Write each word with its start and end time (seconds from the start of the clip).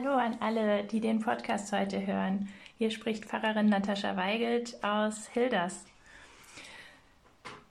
Hallo 0.00 0.14
an 0.14 0.36
alle, 0.38 0.84
die 0.84 1.00
den 1.00 1.18
Podcast 1.18 1.72
heute 1.72 2.06
hören. 2.06 2.48
Hier 2.76 2.92
spricht 2.92 3.24
Pfarrerin 3.24 3.66
Natascha 3.66 4.16
Weigelt 4.16 4.76
aus 4.84 5.26
Hilders. 5.26 5.84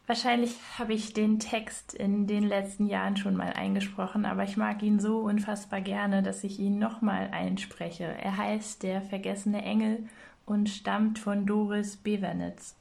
Wahrscheinlich 0.07 0.57
habe 0.77 0.93
ich 0.93 1.13
den 1.13 1.39
Text 1.39 1.93
in 1.93 2.27
den 2.27 2.43
letzten 2.43 2.87
Jahren 2.87 3.15
schon 3.15 3.37
mal 3.37 3.53
eingesprochen, 3.53 4.25
aber 4.25 4.43
ich 4.43 4.57
mag 4.57 4.83
ihn 4.83 4.99
so 4.99 5.19
unfassbar 5.19 5.79
gerne, 5.79 6.21
dass 6.21 6.43
ich 6.43 6.59
ihn 6.59 6.79
nochmal 6.79 7.29
einspreche. 7.31 8.03
Er 8.03 8.35
heißt 8.35 8.83
Der 8.83 9.01
vergessene 9.01 9.61
Engel 9.61 10.09
und 10.45 10.67
stammt 10.67 11.19
von 11.19 11.45
Doris 11.45 11.95
Bevernitz. 11.95 12.75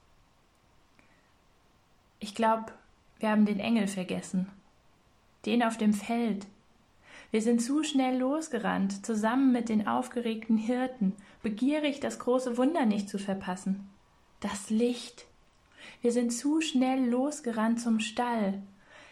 Ich 2.19 2.35
glaube, 2.35 2.73
wir 3.21 3.31
haben 3.31 3.47
den 3.47 3.61
Engel 3.61 3.87
vergessen. 3.87 4.49
Den 5.45 5.63
auf 5.63 5.77
dem 5.77 5.93
Feld, 5.93 6.49
wir 7.31 7.43
sind 7.43 7.61
zu 7.61 7.83
schnell 7.83 8.19
losgerannt, 8.19 9.05
zusammen 9.05 9.53
mit 9.53 9.69
den 9.69 9.87
aufgeregten 9.87 10.57
Hirten, 10.57 11.13
begierig, 11.43 12.01
das 12.01 12.19
große 12.19 12.57
Wunder 12.57 12.87
nicht 12.87 13.09
zu 13.09 13.19
verpassen. 13.19 13.89
Das 14.41 14.71
Licht. 14.71 15.27
Wir 16.03 16.13
sind 16.13 16.33
zu 16.33 16.61
schnell 16.61 17.09
losgerannt 17.09 17.81
zum 17.81 18.01
Stall. 18.01 18.63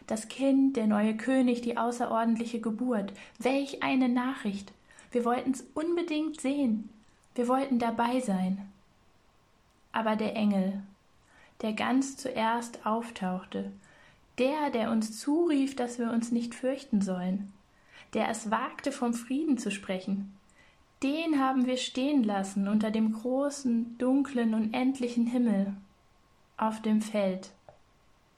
Das 0.06 0.28
Kind, 0.28 0.76
der 0.76 0.86
neue 0.86 1.16
König, 1.16 1.62
die 1.62 1.76
außerordentliche 1.76 2.60
Geburt. 2.60 3.12
Welch 3.38 3.82
eine 3.82 4.08
Nachricht. 4.08 4.72
Wir 5.10 5.24
wollten's 5.24 5.64
unbedingt 5.74 6.40
sehen. 6.40 6.90
Wir 7.34 7.48
wollten 7.48 7.78
dabei 7.78 8.20
sein. 8.20 8.68
Aber 9.92 10.16
der 10.16 10.36
Engel, 10.36 10.82
der 11.62 11.72
ganz 11.72 12.16
zuerst 12.16 12.84
auftauchte, 12.84 13.70
der, 14.38 14.70
der 14.70 14.90
uns 14.90 15.18
zurief, 15.18 15.76
dass 15.76 15.98
wir 15.98 16.10
uns 16.10 16.32
nicht 16.32 16.54
fürchten 16.54 17.00
sollen, 17.00 17.52
der 18.12 18.28
es 18.28 18.50
wagte, 18.50 18.92
vom 18.92 19.14
Frieden 19.14 19.58
zu 19.58 19.70
sprechen. 19.70 20.36
Den 21.02 21.40
haben 21.40 21.66
wir 21.66 21.76
stehen 21.76 22.22
lassen 22.22 22.68
unter 22.68 22.90
dem 22.90 23.12
großen, 23.12 23.98
dunklen, 23.98 24.54
unendlichen 24.54 25.26
Himmel, 25.26 25.74
auf 26.56 26.80
dem 26.82 27.02
Feld, 27.02 27.50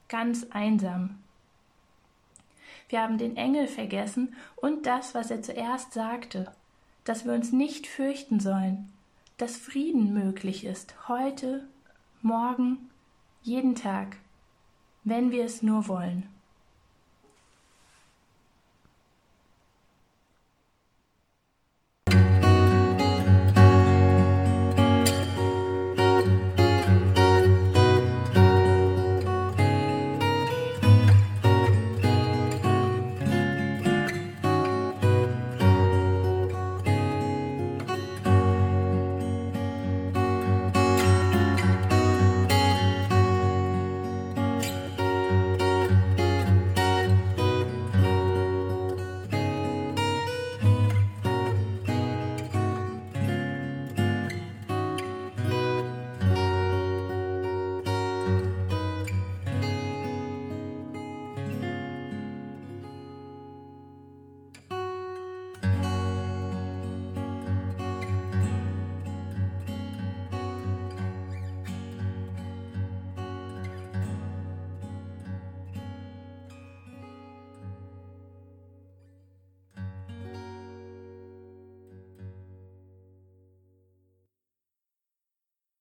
ganz 0.09 0.47
einsam. 0.49 1.19
Wir 2.89 3.01
haben 3.01 3.17
den 3.17 3.35
Engel 3.35 3.67
vergessen 3.67 4.35
und 4.55 4.85
das, 4.85 5.13
was 5.13 5.29
er 5.31 5.41
zuerst 5.41 5.93
sagte, 5.93 6.51
dass 7.03 7.25
wir 7.25 7.33
uns 7.33 7.51
nicht 7.51 7.87
fürchten 7.87 8.39
sollen, 8.39 8.91
dass 9.37 9.57
Frieden 9.57 10.13
möglich 10.13 10.65
ist, 10.65 10.95
heute, 11.07 11.67
morgen, 12.21 12.89
jeden 13.43 13.75
Tag, 13.75 14.17
wenn 15.03 15.31
wir 15.31 15.45
es 15.45 15.61
nur 15.61 15.87
wollen. 15.87 16.27